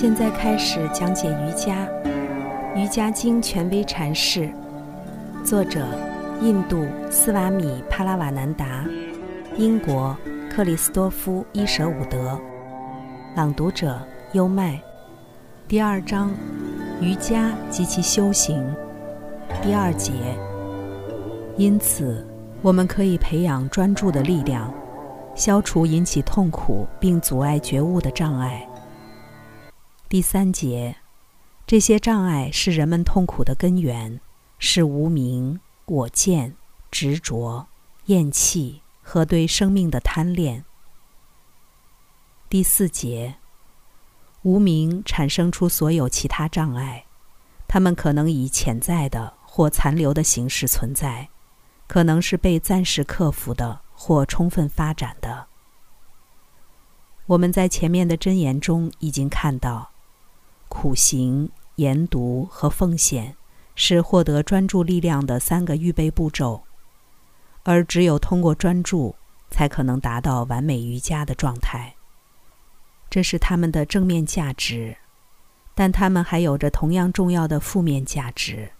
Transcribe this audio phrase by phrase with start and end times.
[0.00, 1.84] 现在开始讲解瑜伽，
[2.76, 4.48] 《瑜伽经》权威阐释，
[5.44, 5.84] 作者
[6.40, 8.84] 印度斯瓦米帕拉瓦南达，
[9.56, 10.16] 英国
[10.48, 12.40] 克里斯多夫伊舍伍德，
[13.34, 14.00] 朗读者
[14.34, 14.80] 优麦。
[15.66, 16.30] 第二章：
[17.00, 18.64] 瑜伽及其修行。
[19.60, 20.12] 第二节。
[21.56, 22.24] 因此，
[22.62, 24.72] 我们可以培养专注的力量，
[25.34, 28.64] 消除引起痛苦并阻碍觉悟的障碍。
[30.10, 30.96] 第三节，
[31.66, 34.18] 这些障碍是人们痛苦的根源，
[34.58, 36.56] 是无明、我见、
[36.90, 37.66] 执着、
[38.06, 40.64] 厌弃和对生命的贪恋。
[42.48, 43.34] 第四节，
[44.40, 47.04] 无明产生出所有其他障碍，
[47.66, 51.28] 它们可能以潜在的或残留的形式存在，
[51.86, 55.48] 可能是被暂时克服的或充分发展的。
[57.26, 59.90] 我们在前面的箴言中已经看到。
[60.68, 63.36] 苦行、研读和奉献
[63.74, 66.62] 是获得专注力量的三个预备步骤，
[67.62, 69.14] 而只有通过专注，
[69.50, 71.94] 才可能达到完美瑜伽的状态。
[73.10, 74.96] 这是他们的正面价值，
[75.74, 78.70] 但他们还有着同样重要的负面价值。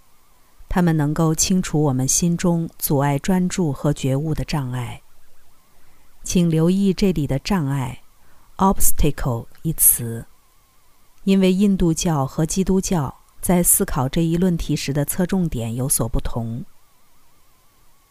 [0.68, 5.00] 他们能够清除我们心中阻碍专注和觉悟的障碍。
[6.22, 8.02] 请留意这里的“障碍
[8.58, 10.26] ”（obstacle） 一词。
[11.24, 16.64] 因为印度教和基督教在思考这一论题时的侧重点有所不同。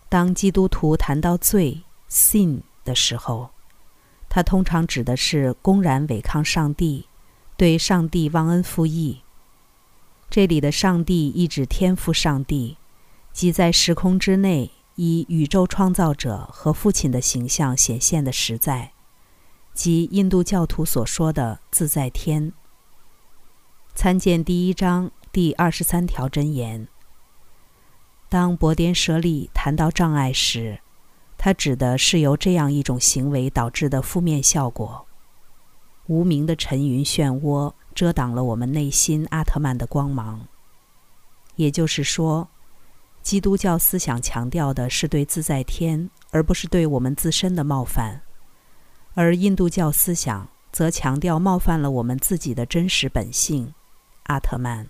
[0.10, 3.50] 当基督徒谈到罪 （sin） 的时候，
[4.30, 7.08] 他通常指的是公然违抗上帝，
[7.58, 9.22] 对上帝忘恩负义。
[10.30, 12.78] 这里的上帝意指天赋上帝，
[13.34, 18.92] 即在时空之内以宇宙创造者和父亲的形象显现的实在，
[19.74, 22.54] 即印度教徒所说的自在天。
[24.08, 26.88] 参见第一章第二十三条箴言。
[28.30, 30.80] 当伯颠舍利谈到障碍时，
[31.38, 35.06] 他指的是由这样一种行为导致的负面效果：
[36.06, 40.48] 无名的沉云漩涡遮挡了我们内心阿特曼的光芒。
[41.58, 42.48] 也就是说，
[43.22, 48.22] 基督教思想强调的是对自在天，而不是对我们自身的冒犯；
[49.16, 53.74] 而印度教思想则强调冒犯了我们自己的真实本性。
[54.28, 54.88] 阿特曼，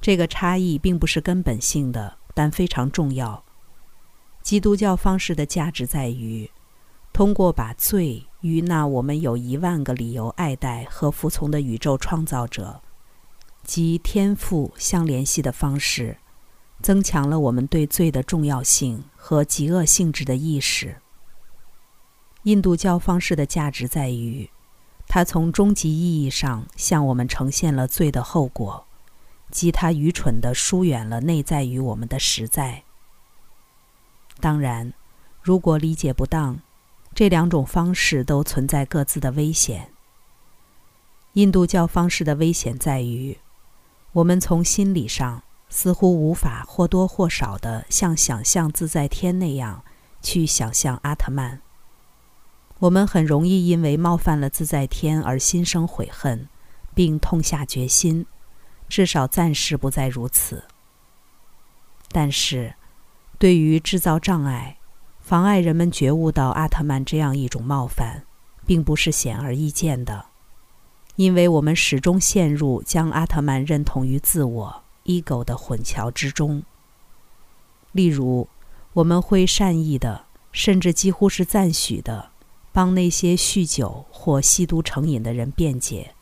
[0.00, 3.44] 这个差异并不是根本性的，但非常重要。
[4.42, 6.50] 基督教方式的价值在于，
[7.12, 12.80] 通过把罪与那我们有一万个理由爱戴和服从的宇宙创造者
[13.64, 16.16] 及天赋相联系的方式，
[16.80, 20.96] 增强了我们对罪的重要性和极恶性质的意识。
[22.44, 24.48] 印度教方式的价值在于。
[25.08, 28.86] 他从终极意义上向我们呈现了罪的后果，
[29.50, 32.82] 即他愚蠢地疏远了内在于我们的实在。
[34.38, 34.92] 当然，
[35.42, 36.60] 如果理解不当，
[37.14, 39.90] 这两种方式都存在各自的危险。
[41.32, 43.38] 印度教方式的危险在于，
[44.12, 49.82] 我们从心理上似乎无法或多或少地像想象自在天那样
[50.20, 51.60] 去想象阿特曼。
[52.80, 56.48] 我们很容易因为冒犯了自在天而心生悔恨，
[56.94, 58.24] 并痛下决心，
[58.88, 60.64] 至少暂时不再如此。
[62.12, 62.74] 但是，
[63.36, 64.78] 对于制造障碍、
[65.20, 68.24] 妨碍人们觉悟到阿特曼这样一种冒犯，
[68.64, 70.26] 并不是显而易见的，
[71.16, 76.62] 因为我们始终陷入将阿特曼认同于自我 （ego） 的混淆之中。
[77.90, 78.48] 例如，
[78.92, 82.30] 我们会善意的，甚至几乎是赞许的。
[82.78, 86.14] 帮那些酗酒或吸毒成瘾的人辩解。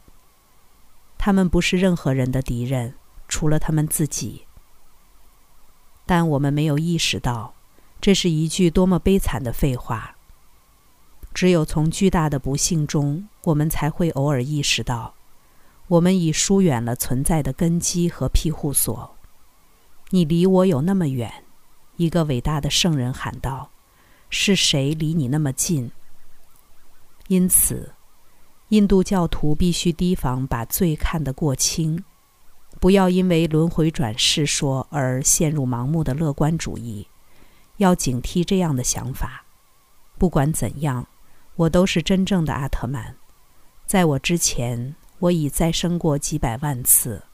[1.18, 2.94] 他们不是任何人的敌人，
[3.28, 4.46] 除了他们自己。
[6.06, 7.52] 但我们没有意识到，
[8.00, 10.16] 这是一句多么悲惨的废话。
[11.34, 15.12] 只有从巨大的不幸中，我们才会偶尔意识到，
[15.88, 19.14] 我们已疏远了存在的根基和庇护所。
[20.08, 21.44] 你离我有那么远，
[21.96, 23.68] 一个伟大的圣人喊道
[24.30, 25.90] ：“是谁离你那么近？”
[27.28, 27.92] 因此，
[28.68, 32.04] 印度教徒必须提防把罪看得过轻，
[32.80, 37.08] 不要因为轮回转世说而陷入盲目的乐观主义。
[37.78, 39.44] 要警惕这样的想法。
[40.18, 41.06] 不管怎样，
[41.56, 43.16] 我都是真正的阿特曼。
[43.84, 47.24] 在我之前，我已再生过几百万次。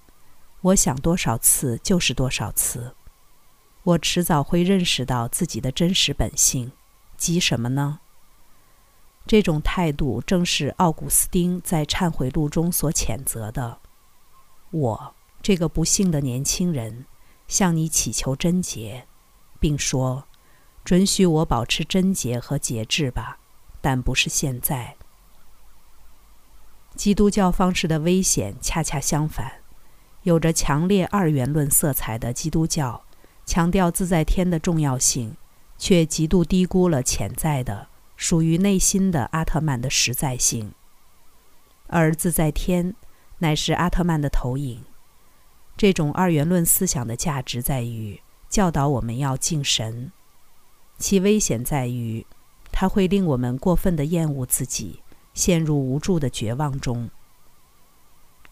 [0.63, 2.95] 我想多少次就是多少次。
[3.85, 6.73] 我迟早会认识到自己的真实本性。
[7.17, 8.01] 急什么呢？
[9.27, 13.79] 这种态度正是奥古斯丁在忏悔录中所谴责的。
[14.71, 17.07] 我这个不幸的年轻人，
[17.47, 19.07] 向你祈求贞洁，
[19.61, 20.25] 并说
[20.85, 23.39] ：“准许我保持贞洁和节制吧，
[23.81, 24.97] 但不是现在。”
[26.95, 29.61] 基督教方式的危险恰恰相反，
[30.25, 33.03] 有着强烈二元论色彩的基督教，
[33.47, 35.37] 强调自在天的重要性，
[35.79, 37.89] 却极度低估了潜在的、
[38.23, 40.73] 属于内心的阿特曼的实在性。
[41.89, 42.95] 而自在天，
[43.39, 44.85] 乃是阿特曼的投影。
[45.77, 50.13] 这种二元论思想的价值在于教导我们要敬神，
[50.99, 52.25] 其危险在于，
[52.71, 55.01] 它会令我们过分的厌恶自己。
[55.35, 57.11] 陷入无助的绝望中。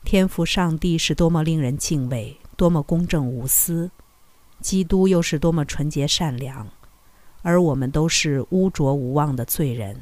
[0.02, 3.90] 天赋上帝是多么令人敬畏，多么公正无私；
[4.61, 6.67] 基督又是多么纯洁善良，
[7.42, 10.00] 而我们都是污浊无望的罪人。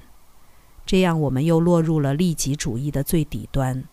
[0.85, 3.85] 这样，我们又落入了利己主义的最底端，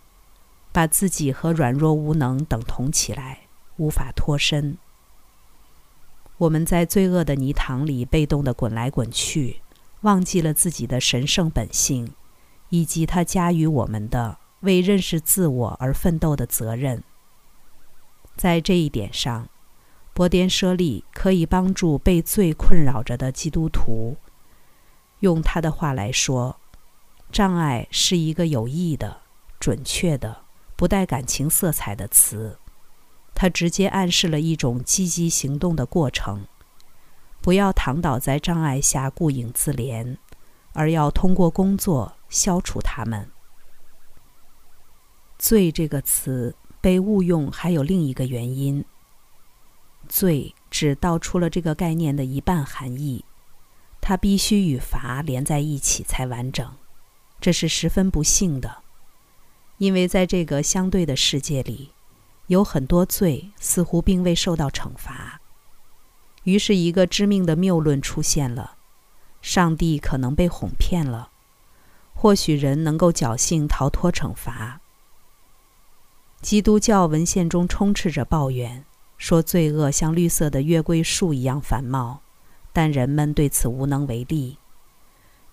[0.72, 3.42] 把自己和软弱无能等同起来，
[3.78, 4.78] 无法脱身。
[6.38, 9.62] 我们在罪恶的泥塘里被动地滚来滚去，
[10.02, 12.14] 忘记了自己的神圣本性。
[12.70, 17.04] 以及他加于我们的为认识自我而奋斗的责任，
[18.36, 19.48] 在这一点上，
[20.16, 24.16] 波颠舍利可以帮助被罪困扰着的基督徒。
[25.20, 26.56] 用他的话来说，
[27.32, 29.18] 障碍是一个有益的、
[29.60, 30.44] 准确的、
[30.78, 32.58] 不带感情色彩的词，
[33.34, 36.48] 它直接暗示了一种积极行动的过程。
[37.42, 40.16] 不要躺倒在障碍下顾影自怜，
[40.72, 42.14] 而要通过工作。
[42.28, 43.30] 消除他们。
[45.38, 48.84] 罪这个词被误用，还有另一个原因。
[50.08, 53.26] 罪只道出了这个概念的一半含义，
[54.00, 56.74] 它必须与罚连在一起才完整，
[57.42, 58.78] 这是十分不幸的，
[59.78, 61.92] 因为在这个相对的世界里，
[62.48, 65.42] 有很多罪似乎并未受到惩罚。
[66.44, 68.78] 于是，一个致命的谬论出现了：
[69.42, 71.32] 上帝可能被哄骗了。
[72.14, 74.80] 或许人能够侥幸逃脱惩罚。
[76.42, 78.86] 基督教文献中充斥着抱怨，
[79.18, 82.22] 说罪恶像绿色的月桂树一样繁茂，
[82.74, 84.58] 但人们对此无能为力。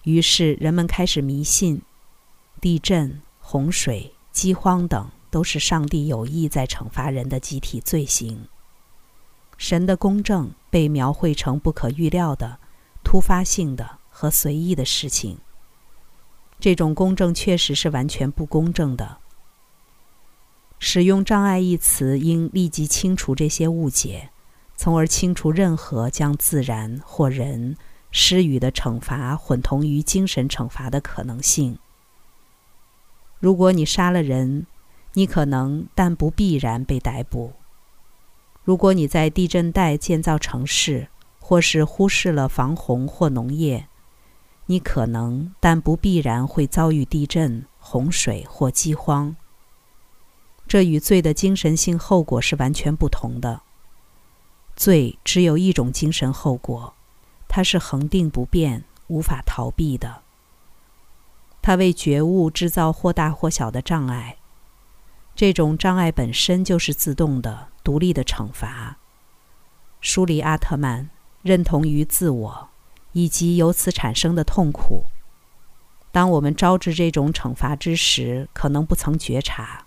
[0.04, 1.82] 于是人们开始迷信，
[2.60, 8.48] 地震、洪水、饥荒等都是上帝有意在惩罚人的集体罪行。
[9.56, 12.58] 神的公正被描绘成不可预料的、
[13.04, 15.38] 突发性的和随意的事情。
[16.58, 19.18] 这种公正确实是完全不公正的。
[20.84, 24.30] 使用“障碍”一词，应立即清除这些误解，
[24.74, 27.76] 从而清除任何将自然或人
[28.10, 31.78] 施予的惩罚混同于精神惩罚的可能性。
[33.38, 34.66] 如果你杀了人，
[35.12, 37.52] 你可能但不必然被逮捕；
[38.64, 41.06] 如果你在地震带建造城市，
[41.38, 43.86] 或是忽视了防洪或农业，
[44.66, 49.36] 你可能，但不必然会遭遇地震、洪水或饥荒。
[50.66, 53.62] 这与罪的精神性后果是完全不同的。
[54.74, 56.94] 罪只有一种精神后果，
[57.48, 60.22] 它是恒定不变、无法逃避的。
[61.60, 64.38] 它为觉悟制造或大或小的障碍，
[65.34, 68.98] 这种障碍本身就是自动的、独立的惩罚。
[70.00, 71.10] 舒里阿特曼
[71.42, 72.68] 认同于自我。
[73.14, 75.04] 以及由此产生的痛苦。
[76.10, 79.84] 当我们招致这种惩罚之时，可能不曾觉察，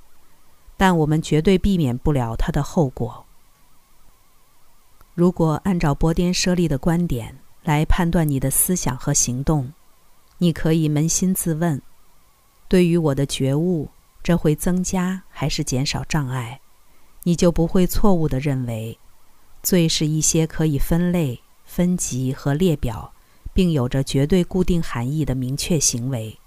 [0.78, 3.26] 但我们绝对避免不了它的后果。
[5.14, 9.72] 如果按照波颠舍利的观点来判断你的思想和行动，
[10.38, 11.82] 你可以扪心自问：
[12.68, 13.90] 对于我的觉悟，
[14.22, 16.60] 这会增加还是减少障碍？
[17.24, 19.00] 你就不会错误地认为，
[19.64, 23.12] 罪是一些可以分类、分级和列表。
[23.54, 26.38] 并有着绝对固定含义的明确行为，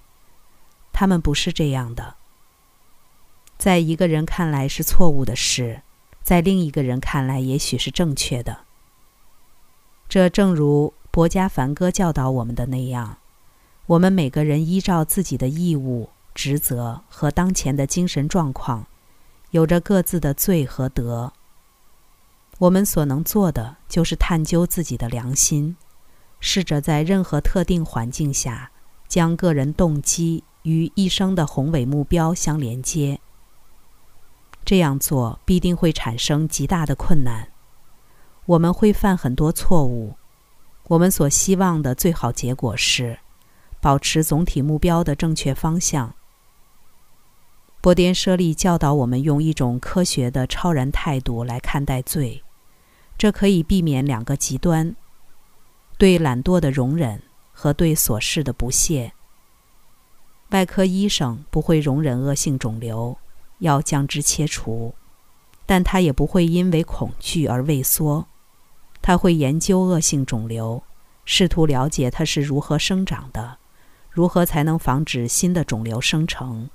[0.92, 2.16] 他们不是这样的。
[3.58, 5.82] 在一个人看来是错误的事，
[6.22, 8.60] 在另一个人看来也许是正确的。
[10.08, 13.18] 这正如博加凡哥教导我们的那样，
[13.86, 18.86] 我们每个人依照自己的义务、职责和当前的精神状况，
[19.50, 21.32] 有着各自的罪和德。
[22.58, 25.76] 我们所能做的就是探究自己的良心。
[26.40, 28.70] 试着在任何特定环境下，
[29.08, 33.18] 将个人动机与一生的宏伟目标相连接。
[34.64, 37.48] 这样做必定会产生极大的困难，
[38.46, 40.16] 我们会犯很多错误。
[40.88, 43.18] 我们所希望的最好结果是，
[43.80, 46.14] 保持总体目标的正确方向。
[47.80, 52.42] 波颠舍利教导我们用一种科学的超然态度来看待罪，
[53.16, 54.96] 这可以避免两个极端：
[55.96, 57.22] 对懒惰的容忍
[57.52, 59.12] 和对琐事的不屑。
[60.50, 63.16] 外科医生不会容忍恶性肿瘤，
[63.58, 64.94] 要将之切除，
[65.66, 68.26] 但他也不会因为恐惧而畏缩。
[69.00, 70.82] 他会研究恶性肿瘤，
[71.24, 73.58] 试图了解它是如何生长的，
[74.10, 76.68] 如何才能防止新的肿瘤生成。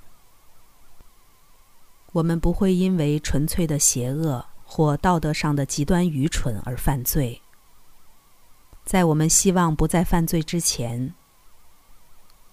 [2.13, 7.42] 我们不会因为纯粹的邪恶或道德上的极端愚蠢而犯罪。
[8.86, 11.13] 在我们希望不再犯罪之前，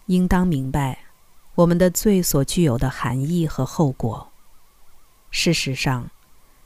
[0.07, 0.99] 应当明白
[1.57, 4.31] 我们的罪所具有的含义和后果。
[5.31, 6.11] 事实上，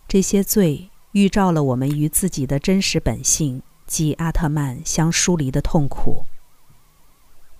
[0.09, 6.25] 这些罪预兆了我们与自己的真实本性即阿特曼相疏离的痛苦，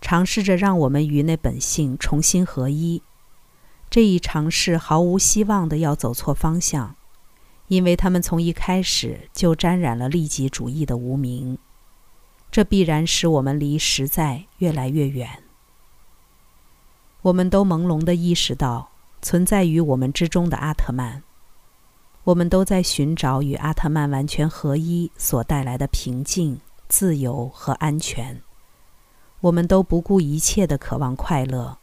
[0.01, 3.03] 尝试着让我们与那本性重新合一。
[3.91, 6.97] 这一尝试毫无希望的要走错方向，
[7.69, 11.59] 因为他们从一开始就沾染了利己主义的无名，
[12.51, 15.44] 这必然使我们离实在越来越远。
[17.25, 18.87] 我们都朦胧地意识到
[19.23, 21.23] 存在于我们之中的阿特曼，
[22.23, 28.39] 我们都在寻找与阿特曼完全合一所带来的平静、自由和安全。
[29.41, 31.79] 我们都不顾一切地渴望快乐。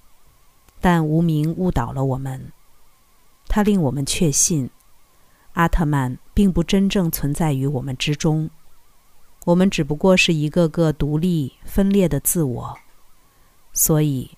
[0.80, 2.52] 但无名误导了我们，
[3.48, 4.70] 它令我们确信，
[5.54, 8.48] 阿特曼并不真正存在于我们之中，
[9.46, 12.78] 我们只不过是一个个独立分裂的自我。
[13.74, 14.30] 所以，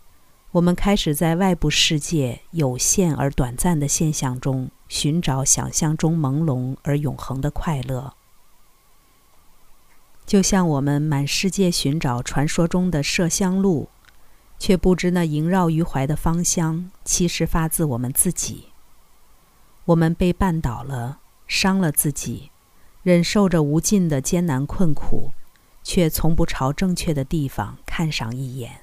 [0.54, 8.14] 我们开始在外部世界有限而短暂的现象中寻找想象中朦胧而永恒的快乐，
[10.28, 13.90] 就像我们满世界寻找传说中的麝香鹿。
[14.60, 18.68] 却不知那萦绕于怀的芳香，其实发自我们自己。
[19.84, 22.50] 我们被绊倒了，伤了自己，
[23.02, 25.32] 忍受着无尽的艰难困苦，
[25.84, 28.83] 却从不朝正确的地方看上一眼。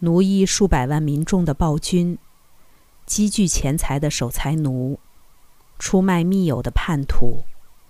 [0.00, 2.16] 奴役数百万民众的暴君，
[3.04, 5.00] 积聚钱财的守财奴，
[5.76, 7.44] 出卖密友的叛徒，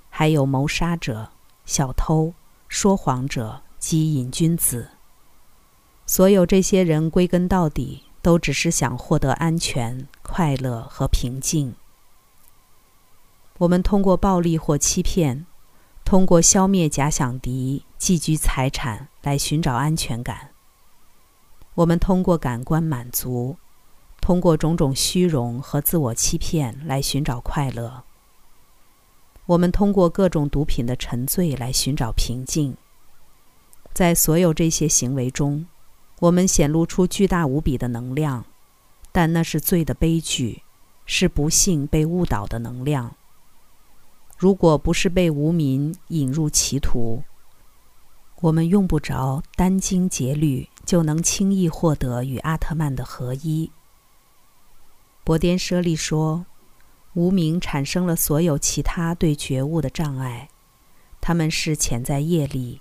[0.08, 1.30] 还有谋杀者、
[1.66, 2.32] 小偷、
[2.66, 4.88] 说谎者及瘾君子。
[6.06, 11.74] 所有这些人归根到底都只是想获得安全、快乐和平静。
[13.58, 15.44] 我们通过暴力或欺骗，
[16.06, 20.52] 通过消灭假想敌、寄居财产来寻找安全感。
[21.78, 23.56] 我们通过感官满足，
[24.20, 28.02] 通过种种虚荣和自我欺骗来寻找快乐。
[29.46, 32.76] 我们通过各种毒品的沉醉来寻找平静。
[33.94, 35.66] 在所有这些行为中，
[36.18, 38.44] 我们显露出巨大无比的能量，
[39.12, 40.64] 但那是罪的悲剧，
[41.06, 43.14] 是不幸被误导的能量。
[44.36, 47.22] 如果不是被无名引入歧途，
[48.40, 53.70] 我们用不着殚精竭虑就能轻易获得与阿特曼的合一。
[55.24, 56.46] 博颠舍利说，
[57.14, 60.48] 无名产生了所有其他对觉悟的障碍，
[61.20, 62.80] 他们是潜在业力。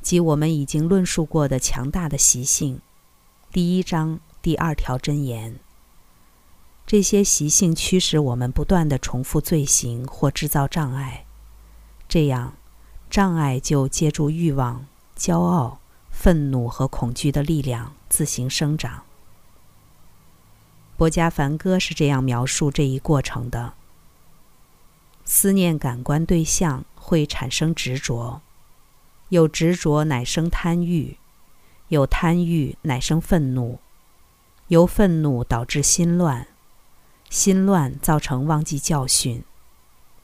[0.00, 2.80] 即我们已经论述过的强大的习性，
[3.52, 5.60] 第一章第二条真言。
[6.86, 11.26] 这些习性驱使我们不断的重复罪行或制造障碍，
[12.08, 12.54] 这样
[13.10, 14.86] 障碍就借助欲望、
[15.16, 19.02] 骄傲、愤怒和恐惧的力量自行生长。
[20.96, 23.74] 博加梵歌是这样描述这一过程的：
[25.24, 28.42] 思念感官对象会产生执着。
[29.28, 31.18] 有执着乃生贪欲，
[31.88, 33.78] 有贪欲乃生愤怒，
[34.68, 36.48] 由愤怒导致心乱，
[37.28, 39.44] 心乱造成忘记教训，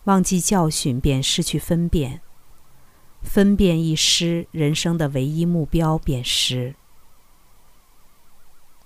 [0.04, 2.22] 忘记教训便失去分辨，
[3.24, 6.76] 分辨一失，人生的唯一目标便失。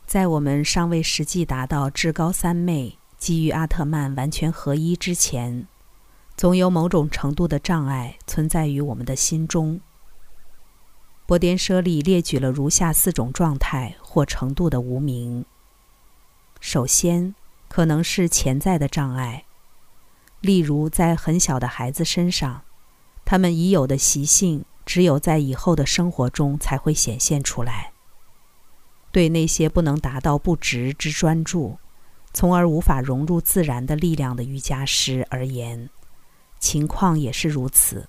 [0.07, 5.67] 在我们尚未实际达到至高三昧基于阿特曼完全合一之前，
[6.35, 9.79] 总有某种程度的障碍存在于我们的心中。
[11.27, 15.45] 波颠舍利列举了如下四种状态或程度的无名。
[16.59, 17.35] 首先，
[17.69, 19.45] 可能是潜在的障碍，
[20.41, 22.63] 例如在很小的孩子身上，
[23.31, 27.93] 他们已有的习性只有在以后的生活中才会显现出来。
[29.13, 31.79] 对那些不能达到不执之专注，
[32.33, 35.91] 从而无法融入自然的力量的瑜伽师而言，
[36.59, 38.09] 情况也是如此。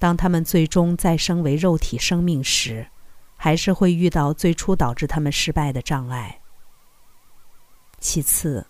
[0.00, 2.88] 当他们最终再生为肉体生命时，
[3.36, 6.40] 还是会遇到最初导致他们失败的障碍。
[8.00, 8.66] 其次，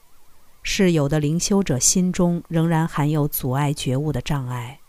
[0.63, 4.81] 是有的灵修者心中仍然含有阻碍觉悟的障碍，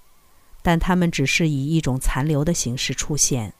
[0.68, 3.54] 但他们只是以一种残留的形式出现。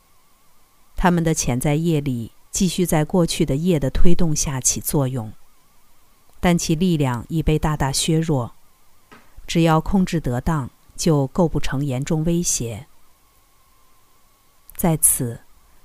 [0.98, 5.32] 他们的潜在业力继续在过去的业的推动下起作用，
[6.42, 8.54] 但其力量已被大大削弱。
[9.48, 12.88] 只要控制得当，就构不成严重威胁。
[14.76, 15.40] 在此，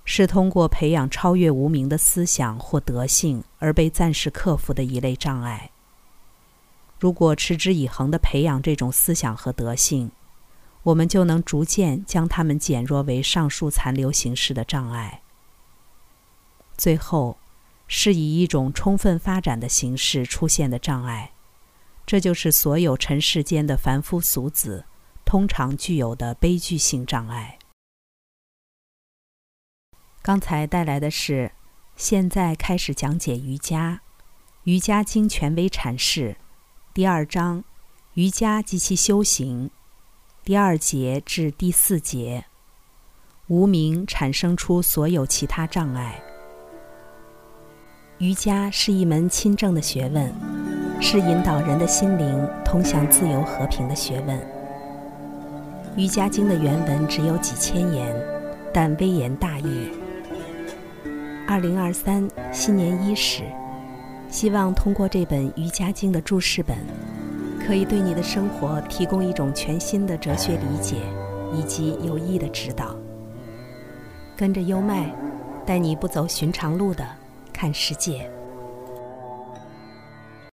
[0.04, 5.70] 是通过培养超越无名的思想或德性而被暂时克服的一类障碍。
[6.98, 10.10] 如果持之以恒地培养这种思想和德性，
[10.84, 15.22] 我们就能逐渐将它们减弱为上述残留形式的障碍。
[16.76, 17.38] 最后，
[17.86, 21.32] 是以一种充分发展的形式出现的障碍，
[22.04, 24.86] 这就是所有尘世间的凡夫俗子
[25.24, 27.58] 通常具有的悲剧性障碍。
[30.20, 31.52] 刚才带来的是，
[31.94, 34.00] 现在开始讲解瑜伽，
[34.64, 36.36] 《瑜伽经》权威阐释，
[36.92, 37.62] 第二章，
[38.14, 39.70] 瑜伽及其修行。
[40.44, 42.46] 第二节至第四节，
[43.46, 46.20] 无名产生出所有其他障碍。
[48.18, 50.34] 瑜伽是一门亲政的学问，
[51.00, 54.36] 是引导人的心灵通向自由和平的学问。
[55.94, 58.12] 《瑜伽经》的原文只有几千言，
[58.74, 59.90] 但微言大义。
[61.46, 63.44] 二零二三新年伊始，
[64.28, 66.76] 希望通过这本《瑜伽经》的注释本。
[67.66, 70.96] 可以对你的生活提供一种全新的哲学理解，
[71.52, 72.94] 以及有益的指导。
[74.36, 75.10] 跟着优麦，
[75.64, 77.06] 带你不走寻常路的
[77.52, 78.28] 看世界。